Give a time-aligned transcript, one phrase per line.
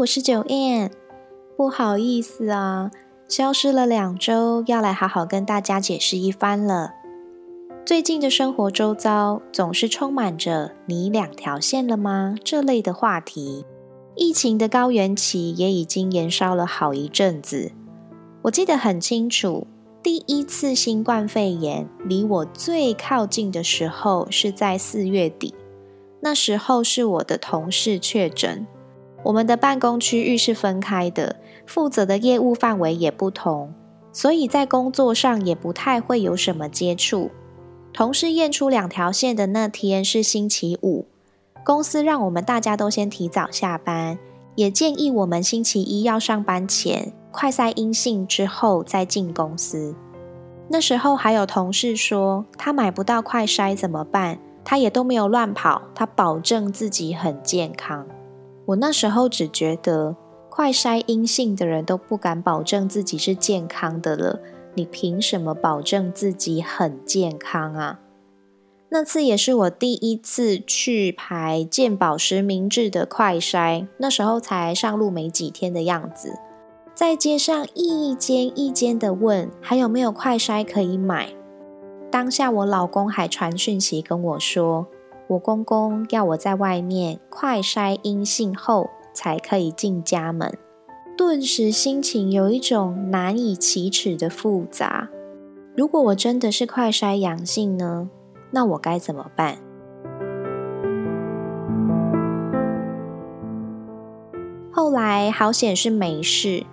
[0.00, 0.90] 我是九燕，
[1.58, 2.90] 不好意思啊，
[3.28, 6.94] 消失了两周，要来好好跟大家解释一番了。
[7.84, 13.66] 最近的生活周遭总是充满着“你两条线了吗”这类的话题。
[14.16, 17.72] 疫情的高原期也已经延烧了好一阵子。
[18.40, 19.66] 我记得很清楚，
[20.02, 25.54] 第一次新冠肺炎离我最靠近的时候是在四月底，
[26.22, 28.66] 那时候是我的同事确诊。
[29.22, 33.72] 我们的办公区域是分开的，负责的业务范围也不同，
[34.12, 37.30] 所以在工作上也不太会有什么接触。
[37.92, 41.06] 同事验出两条线的那天是星期五，
[41.64, 44.18] 公司让我们大家都先提早下班，
[44.54, 49.94] 也建议我们星期一要上班前快筛阴性之后再进公司。
[50.68, 54.38] 那时候还有同事说他买不到快筛怎么办？
[54.64, 58.06] 他也都没有乱跑，他保证自己很健康。
[58.66, 60.16] 我那时候只觉得，
[60.48, 64.40] 快筛阴性的人都不敢保证自己是健康的了，
[64.74, 68.00] 你凭什么保证自己很健康啊？
[68.90, 76.34] 那次也是我第一次去排健保实名制的快筛，那时候才上路没几天的样子，
[76.94, 81.30] 在街上一间一间的问还有没有快筛可以买。
[82.10, 84.86] 当下我老公还传讯息跟我说。
[85.30, 90.58] 我公公要我在外面快筛阴性后才可以进家门，
[91.16, 95.08] 顿时心情有一种难以启齿的复杂。
[95.76, 98.10] 如果我真的是快筛阳性呢？
[98.50, 99.58] 那我该怎么办？
[104.72, 106.66] 后来好险是没事，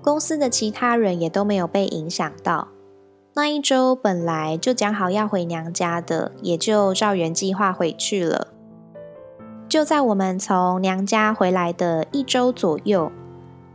[0.00, 2.68] 公司的其他人也都没有被影响到。
[3.34, 8.48] 那一周本来就讲好要回娘家的，也就照原计划回去了。
[9.68, 13.12] 就在我们从娘家回来的一周左右，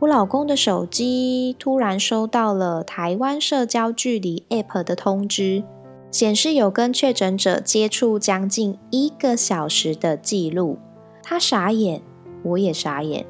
[0.00, 5.64] 我老公的手机突然收到了台湾社交距离 App 的通知，
[6.10, 10.78] 显示有跟确诊者接触将近一个小时的记录。
[11.22, 12.02] 他傻眼，
[12.42, 13.24] 我也傻眼。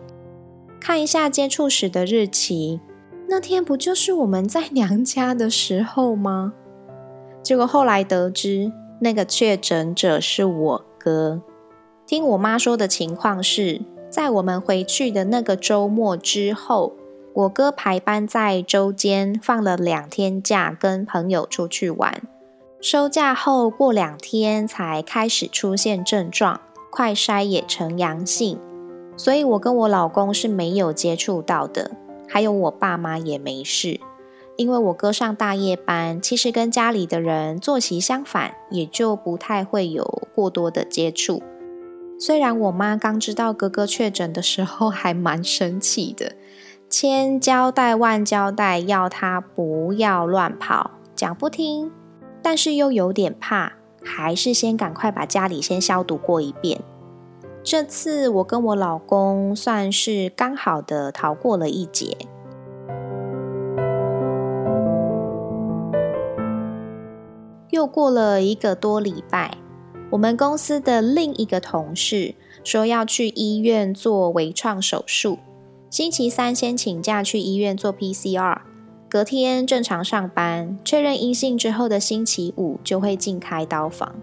[0.80, 2.80] 看一下接触时的日期。
[3.28, 6.52] 那天不就是我们在娘家的时候吗？
[7.42, 11.42] 结果后来得知，那个确诊者是我哥。
[12.06, 16.92] 听我妈说的情况是，在我们回去的那个周末之后，
[17.34, 22.22] 我哥排班在周间放了两天假，跟朋友出去玩。
[22.80, 26.60] 收假后过两天才开始出现症状，
[26.90, 28.60] 快筛也呈阳性，
[29.16, 31.90] 所以我跟我老公是没有接触到的。
[32.28, 34.00] 还有我爸妈也没事，
[34.56, 41.42] 因为我哥上大夜班，其实跟家里的人作息相反，也就不太会有过多的接触。
[42.18, 46.32] 虽然我妈刚知道哥哥确诊的时候还蛮生气的，
[46.88, 51.92] 千交代万交代要他不要乱跑，讲不听，
[52.42, 56.80] 但是又有点怕，还是先赶快把家里先消毒过一遍。
[57.68, 62.16] 这次我跟我老公算是刚好的逃过了一劫。
[67.70, 69.58] 又过了一个多礼拜，
[70.10, 75.40] 我们公司的另一个同事说要去医院做微创手术，
[75.90, 78.58] 星期三先请假去医院做 PCR，
[79.08, 84.14] 隔天正常上班，确认阴性之后的星期五就会进开刀房。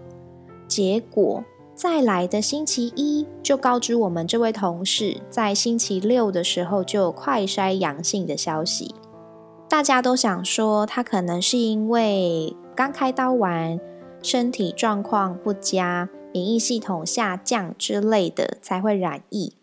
[0.66, 1.44] 结果。
[1.74, 8.94] 再来的星期一，就告知我们这位同事，在星期六的时候就有快筛阳性的消息。
[9.68, 13.80] 大家都想说，他可能是因为刚开刀完，
[14.22, 19.54] 身体状况不佳，免疫系统下降之类的才会染疫。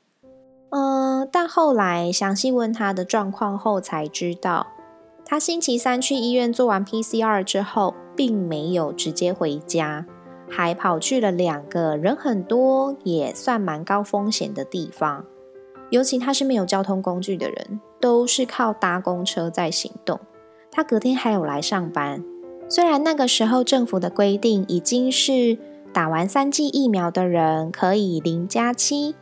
[0.71, 4.67] 嗯，但后来详细问他的状况后，才知道
[5.25, 10.05] 他星期三去医院做完 PCR 之后，并没有直接回家。
[10.51, 15.25] 还跑去了两个人很多，也算蛮高风险的地方。
[15.89, 20.19] 尤其他是没有交通工具的人，都是靠搭公车在行动。
[20.69, 22.24] 他隔天还有来上班，
[22.69, 25.57] 虽然那个时候政府的规定已经是
[25.92, 29.15] 打完三剂疫苗的人可以零加七，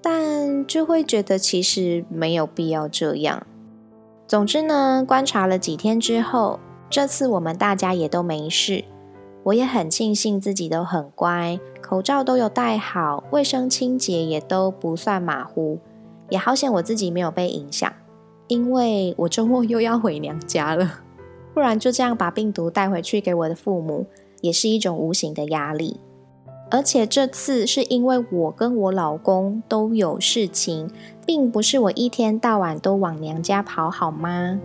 [0.00, 3.46] 但就会觉得其实没有必要这样。
[4.26, 6.58] 总之呢，观察了几天之后，
[6.88, 8.84] 这次我们大家也都没事。
[9.42, 15.78] 我也很庆幸自己都很乖，口罩都有戴好，卫生清洁也都不算马虎，
[16.28, 17.90] 也好险我自己没有被影响，
[18.48, 21.00] 因为我周末又要回娘家了。
[21.52, 24.06] 不然就这样把病毒带回去给我的父母，
[24.40, 25.98] 也是一种无形的压力。
[26.70, 30.88] 而且这次是因为我跟我老公都有事情，
[31.26, 34.60] 并不是我一天到晚都往娘家跑，好吗？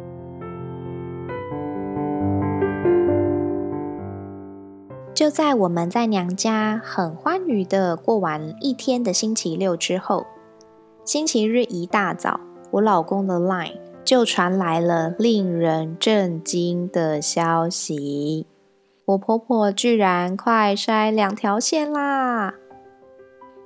[5.26, 10.28] 就在我们在娘家很欢愉的过完一天的星期六之后，
[11.04, 12.40] 星期日一大早，
[12.70, 13.80] 我老公的 line。
[14.04, 18.46] 就传来了令人震惊的消息：
[19.06, 22.54] 我婆婆居然快筛两条线啦！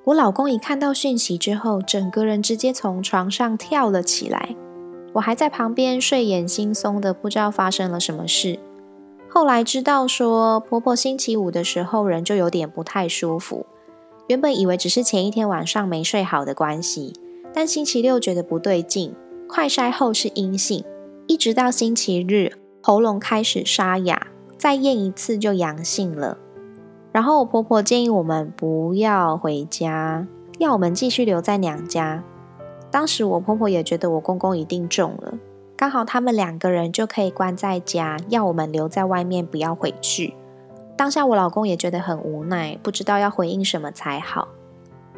[0.05, 4.55] 我老公一看到讯息之后，整个人直接从床上跳了起来。
[5.15, 8.57] 我还在旁边睡眼惺忪的，不知道发生了什么事。
[9.31, 13.65] 后来知道说，婆婆星期五的时候人就有点不太舒服，
[14.27, 17.13] 原本以为只是前一天晚上没睡好的关系，
[17.53, 19.13] 但星期六觉得不对劲。
[19.47, 20.83] 快筛后是阴性，
[21.25, 22.53] 一直到星期日
[22.83, 24.27] 喉咙开始沙哑，
[24.57, 26.37] 再验一次就阳性了。
[27.11, 30.27] 然后我婆婆建议我们不要回家，
[30.59, 32.23] 要我们继续留在娘家。
[32.91, 35.33] 当时我婆婆也觉得我公公一定中了，
[35.79, 40.33] 刚好他们两个人就可以关在家，要我们留在外面不要回去。
[40.97, 44.49] 当下我老公也觉得很无奈，不知道要回应什么才好。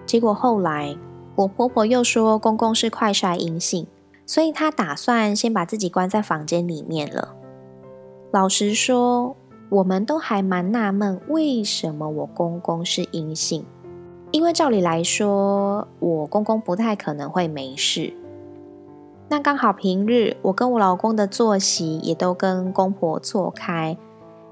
[0.05, 0.95] 结果后来
[1.33, 3.87] 我婆婆又说公公是快筛阴性。
[4.23, 7.35] 所以他打算先把自己关在房间里面了。
[8.31, 9.35] 老实说，
[9.69, 13.65] 我们都还蛮纳闷，为什么我公公是阴性？
[14.29, 18.13] 因为照理来说，我公公不太可能会没事。
[19.31, 23.97] 那刚好平日我跟我老公的作息也都跟公婆错开，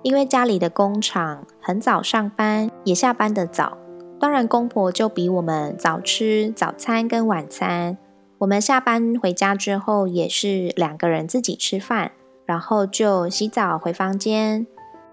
[0.03, 3.77] 因为家里的工厂很早上班，也下班的早，
[4.21, 7.97] 当然公婆就比我们早吃早餐跟晚餐。
[8.37, 12.13] 我们下班回家之后，也是两个人自己吃饭，
[12.45, 14.65] 然后就洗澡回房间。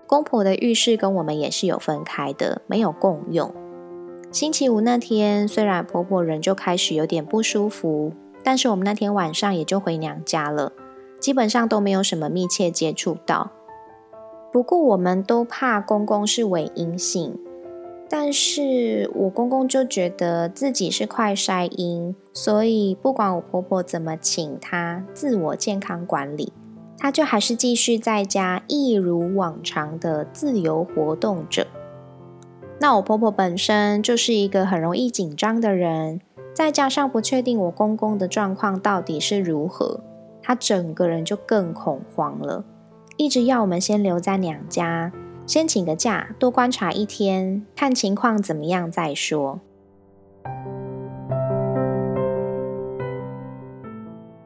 [0.07, 3.53] 公婆的浴室跟我们也是有分开的，没有共用。
[4.31, 8.13] 星期五那天，虽然婆婆人就开始有点不舒服，
[8.47, 10.71] 但是我们那天晚上也就回娘家了，
[11.19, 13.51] 基本上都没有什么密切接触到。
[14.53, 17.37] 不过我们都怕公公是伪阴性。
[18.09, 26.53] 但是我公公就觉得自己是快筛阴，所以不管我婆婆怎么请他自我健康管理，
[26.97, 31.67] 他就还是继续在家一如往常的自由活动着。
[32.79, 36.21] 那我婆婆本身就是一个很容易紧张的人，
[36.57, 40.01] 再加上不确定我公公的状况到底是如何，
[40.41, 42.65] 她整个人就更恐慌了，
[43.19, 45.13] 一直要我们先留在娘家。
[45.47, 49.61] 先请个假，多观察一天，看情况怎么样再说。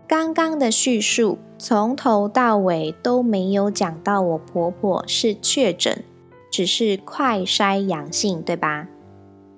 [0.09, 6.03] 刚刚的叙述从头到尾都没有讲到我婆婆是确诊，
[6.51, 8.89] 只是快筛阳性，对吧？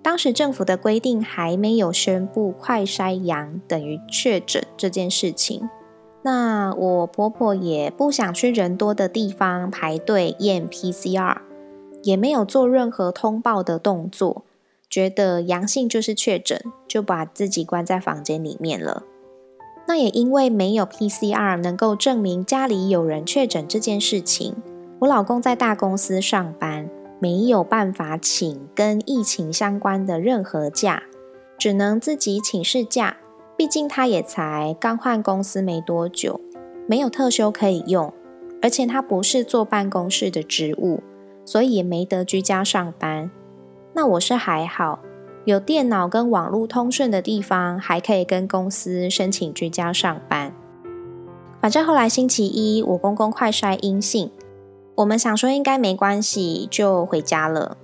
[0.02, 5.70] 当时政府的规定还没有宣布快筛阳等于确诊这件事情。
[6.22, 11.38] 那我婆婆也不想去人多的地方排队验 PCR，
[12.02, 14.44] 也没有做任何通报的动作，
[14.90, 19.04] 觉得阳性就是确诊，就把自己关在房间里面了。
[19.88, 24.54] 那也因为没有 PCR 能够证明家里有人确诊这件事情，
[25.00, 26.88] 我老公在大公司上班，
[27.22, 31.04] 没有办法请跟疫情相关的任何假，
[31.56, 33.16] 只能自己请事假。
[33.56, 36.40] 毕竟他也才刚换公司没多久，
[36.88, 38.12] 没有特休可以用，
[38.60, 41.00] 而且他不是坐办公室的职务，
[41.44, 43.30] 所以也没得居家上班。
[43.92, 44.98] 那我是还好，
[45.44, 50.52] 有电脑跟网络通顺的地方，还可以跟公司申请居家上班。
[51.60, 54.32] 反正后来星期一我公公快筛阴性，
[54.96, 57.76] 我们想说应该没关系，就回家了。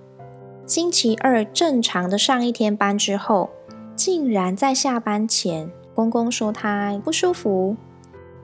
[0.67, 3.51] 星期二正常的上一天班之后。
[3.99, 7.75] 竟然在下班前，公公说他不舒服，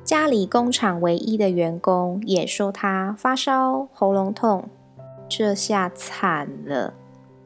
[0.03, 4.69] 家里工厂唯一的员工也说他发烧、喉咙痛，
[5.29, 6.93] 这下惨了。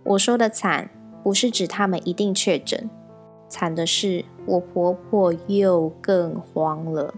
[0.05, 0.89] 我说的惨，
[1.23, 2.89] 不是指他们一定确诊，
[3.47, 7.13] 惨的是我婆婆又更慌了。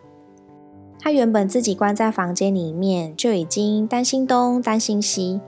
[1.02, 5.40] 他原本自己关在房间里面，就已经担心东担心西。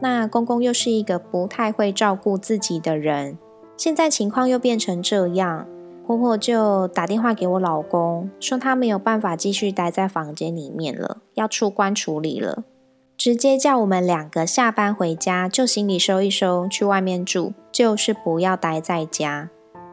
[0.00, 3.38] 那公公又是一个不太会照顾自己的人，
[3.76, 5.66] 现在情况又变成这样，
[6.06, 12.64] 婆婆就打电话给我老公，说他没有办法继续待在房间里面了，要出关处理了，
[13.16, 19.50] 直接叫我们两个下班回家，就行李收一收，去外面住，就是不要待在家。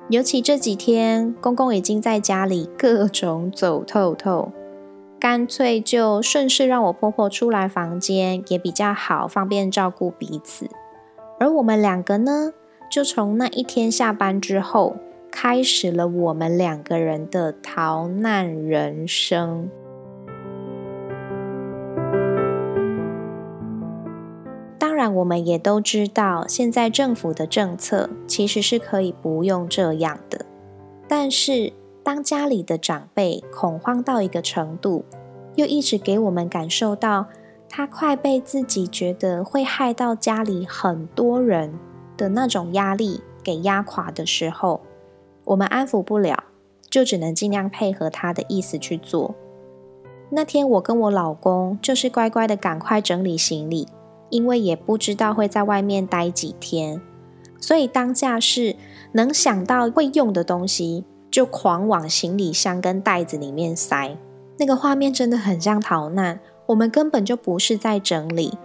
[0.10, 4.52] 尤其这几天，公公已经在家里各种走透透。
[5.20, 10.70] 干脆就顺势让我婆婆出来房间也比较好，方便照顾彼此。
[11.40, 12.54] 而我们两个呢，
[12.90, 14.98] 就从那一天下班之后，
[15.32, 19.70] 开始了我们两个人的逃难人生。
[24.78, 30.46] 当然，我们也都知道，现在政府的政策其实是可以不用这样的，
[31.08, 31.74] 但是。
[32.08, 35.04] 当家里的长辈恐慌到一个程度，
[35.56, 37.26] 又一直给我们感受到
[37.68, 41.78] 他快被自己觉得会害到家里很多人
[42.16, 44.80] 的那种压力给压垮的时候，
[45.44, 46.46] 我们安抚不了，
[46.90, 49.36] 就只能尽量配合他的意思去做。
[50.30, 53.86] 那天我跟我老公就是乖乖的赶快整理行李，
[54.30, 57.02] 因为也不知道会在外面待几天，
[57.60, 58.78] 所以当下是
[59.12, 61.04] 能想到会用的东西。
[61.38, 64.18] 就狂往行李箱跟袋子里面塞，
[64.58, 66.40] 那个画面真的很像逃难。
[66.66, 68.58] 我们根本就不是在整理，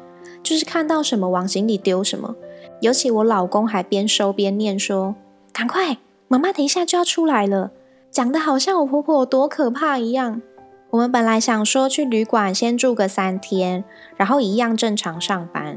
[0.42, 2.34] 就是看到什么往行李丢什么。
[2.80, 5.14] 尤其我老公还边收边念说
[5.52, 5.98] ：“赶快，
[6.28, 7.72] 妈妈等一下就要出来了。”
[8.10, 10.40] 讲的好像我婆婆有多可怕一样。
[10.88, 13.84] 我们本来想说去旅馆先住个三天，
[14.16, 15.76] 然后一样正常上班，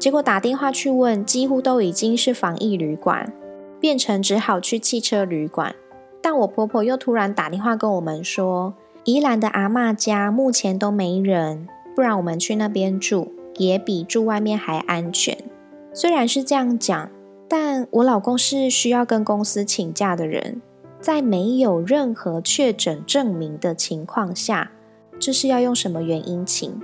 [0.00, 3.32] 结果打电话去问，几乎都已经是防疫旅馆，
[3.78, 5.72] 变成只好去汽车旅馆。
[6.28, 15.38] 但我婆婆又突然打电话跟我们说，宜兰的阿妈家目前都没人，不然我们去那边住也比住外面还安全。
[15.94, 17.08] 虽然是这样讲，
[17.46, 20.60] 但我老公是需要跟公司请假的人，
[20.98, 24.72] 在没有任何确诊证明的情况下，
[25.20, 26.76] 这是要用什么原因请？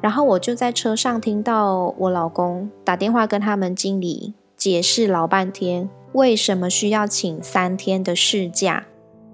[0.00, 5.90] 然后我就在车上听到我老公打电话跟他们经理解释老半天。
[6.12, 8.86] 为什么需要请三天的事假？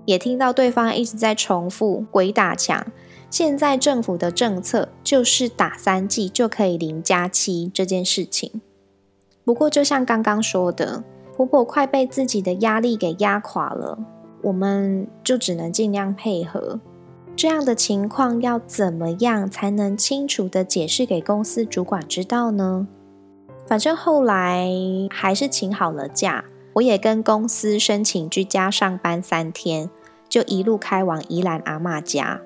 [0.05, 2.87] 也听到对方一直在重复鬼打墙。
[3.31, 8.61] 现在政府的政策就是打三剂就可以零加七这件事情。
[9.45, 11.03] 不过，就像刚刚说的，
[11.37, 13.99] 婆婆快被自己的压力给压垮了，
[14.43, 16.79] 我们就只能尽量配合。
[17.35, 22.87] 这样的情况要怎么样才能清楚的解释给公司主管知道呢？
[23.67, 24.71] 反正后来
[25.11, 26.45] 还是请好了假。
[26.75, 29.89] 我也跟公司申请居家上班三天，
[30.29, 32.41] 就一路开往宜兰阿妈家。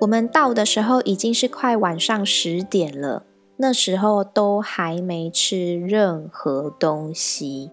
[0.00, 3.24] 我们到的时候已经是快晚上十点了，
[3.58, 7.70] 那时候都还没吃任何东西。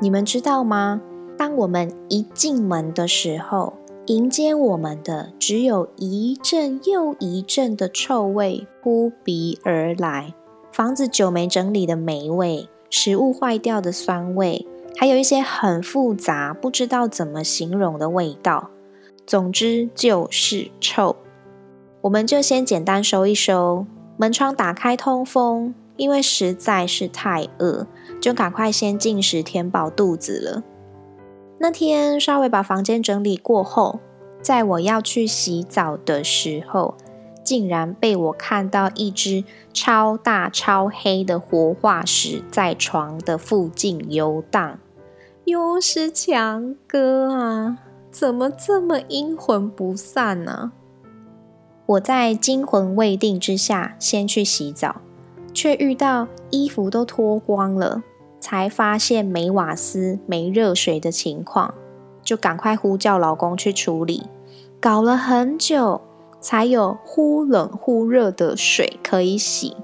[0.00, 1.00] 你们知道吗？
[1.36, 3.74] 当我们一进门的时候，
[4.06, 10.32] 迎接我们的只有一阵又一阵的臭味扑鼻而来。
[10.76, 14.66] 房子久没整理的霉味，食物坏掉的酸味，
[14.98, 18.68] 还有一些很复杂、不知道怎么形容的味道。
[19.26, 21.16] 总之就是臭。
[22.02, 23.86] 我们就先简单收一收，
[24.18, 27.86] 门窗打开通风，因为实在是太饿，
[28.20, 30.62] 就赶快先进食填饱肚子了。
[31.56, 34.00] 那天稍微把房间整理过后，
[34.42, 36.94] 在我要去洗澡的时候。
[37.46, 44.80] 竟然被我看到一只超大超黑的活化石在床的附近游荡，
[45.44, 47.78] 又是强哥啊！
[48.10, 50.72] 怎么这么阴魂不散呢？
[51.86, 54.96] 我在惊魂未定之下，先去洗澡，
[55.54, 58.02] 却遇到衣服都脱光了，
[58.40, 61.72] 才发现没瓦斯、没热水的情况，
[62.24, 64.24] 就赶快呼叫老公去处理，
[64.80, 66.00] 搞了很久。
[66.46, 69.76] 才有忽冷忽热的水可以洗。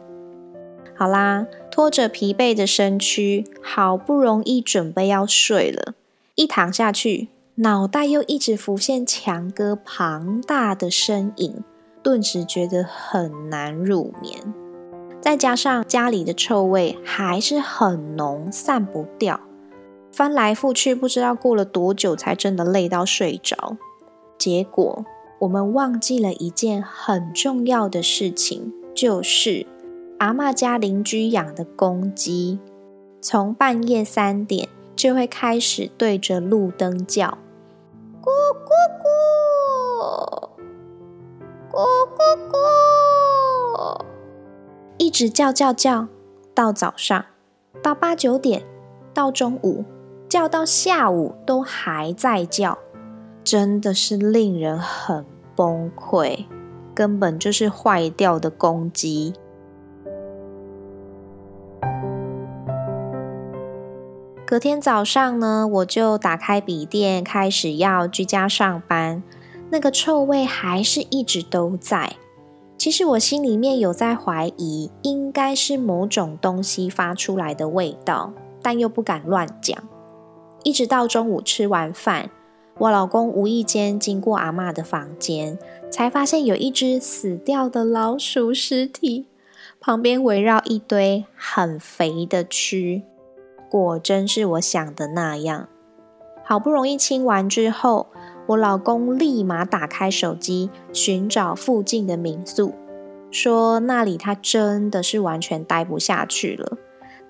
[0.97, 5.95] 好啦，拖着疲惫的身躯，好不容易准备要睡了，
[6.37, 11.65] 一躺下去，脑袋又一直浮现强哥庞大的身影，
[12.01, 14.55] 顿时觉得很难入眠。
[15.21, 19.41] 再加上家里的臭味还是很浓，散不掉，
[20.13, 23.77] 翻来覆去，不知道过了多久才真的累到睡着。
[24.39, 25.05] 结果。
[25.43, 29.67] 我们忘记了一件很重要的事情，就是
[30.21, 32.61] 阿妈家邻居养的公鸡，
[33.21, 37.39] 从半夜三点就会开始对着路灯叫
[38.23, 38.31] ：“咕
[38.63, 38.71] 咕
[39.99, 40.49] 咕，
[41.73, 41.77] 咕
[42.17, 44.05] 咕咕！”
[44.97, 46.07] 一直叫叫叫，
[46.55, 47.25] 到早上，
[47.83, 48.63] 到八九点，
[49.13, 49.85] 到中午，
[50.29, 52.79] 叫到下午都还在叫，
[53.43, 56.47] 真的是令人很崩溃，
[56.95, 59.35] 根本就是坏掉的公鸡。
[64.45, 69.23] 隔天早上呢，我就打开笔电，开始要居家上班。
[69.71, 72.17] 那个臭味还是一直都在。
[72.77, 79.83] 其实我心里面有在怀疑，应该是某种东西发出来的味道，但又不敢乱讲。
[80.65, 82.29] 一直到中午吃完饭，
[82.83, 85.57] 我老公无意间经过阿妈的房间，
[85.89, 89.27] 才发现有一只死掉的老鼠尸体，
[89.79, 93.03] 旁边围绕一堆很肥的蛆。
[93.71, 95.69] 果真是我想的那样，
[96.43, 98.09] 好不容易清完之后，
[98.49, 102.75] 我老公立马打开手机寻找附近的民宿，
[103.31, 106.77] 说那里他真的是完全待不下去了。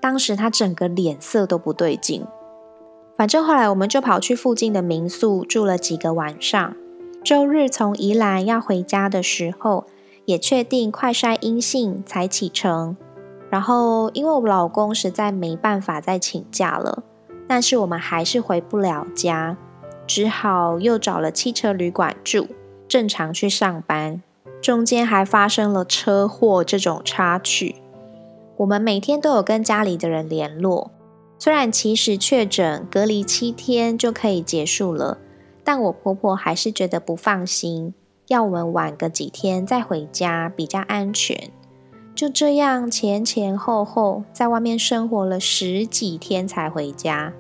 [0.01, 2.25] 当时他整个脸色都不对劲。
[3.23, 6.75] 反正后来我们就跑去附近的民宿住了几个晚上。
[7.23, 9.85] 周日从宜兰要回家的时候，
[10.25, 12.97] 也确定快筛阴性才启程。
[13.49, 17.05] 然后，因为我老公实在没办法再请假了，
[17.47, 19.57] 但是我们还是回不了家，
[20.05, 22.49] 只好又找了汽车旅馆住，
[22.89, 24.21] 正常去上班。
[24.61, 27.77] 中间还发生了车祸这种插曲。
[28.57, 30.91] 我们每天都有跟家里的人联络，
[31.43, 35.19] 虽然其实确诊隔离七天就可以结束了，
[35.65, 37.95] 但我婆婆还是觉得不放心，
[38.29, 41.51] 要我们晚个几天再回家比较安全。
[42.15, 47.33] 就这样前前后后在外面生活了十几天才回家。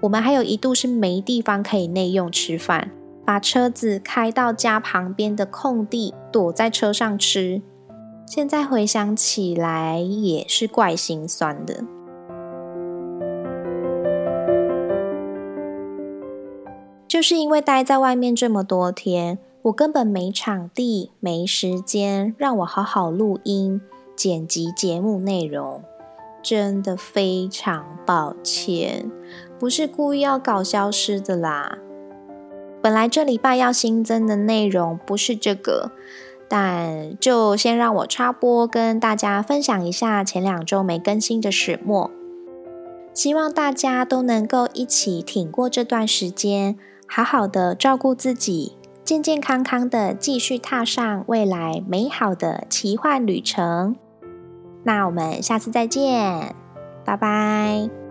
[0.00, 2.90] 我们还有一度是没地方可以内用吃饭，
[3.26, 7.60] 把车子开到家旁边的空地，躲在车上吃。
[8.26, 11.84] 现在回想起来也是怪心酸的。
[17.08, 23.80] 就是因为待在外面这么多天，我根本没场地、没时间让我好好录音。
[24.16, 25.82] 剪辑节目内容，
[26.42, 29.10] 真的非常抱歉，
[29.58, 31.76] 不是故意要搞消失的啦。
[32.82, 35.90] 本来这礼拜要新增的内容不是这个，
[36.48, 42.10] 但就先让我插播，跟大家分享一下前两周没更新的始末。
[43.12, 53.96] 希望大家都能够一起挺过这段时间，好好的照顾自己，健健康康的继续踏上未来美好的奇幻旅程。
[54.84, 56.54] 那我们下次再见，
[57.04, 58.05] 拜拜。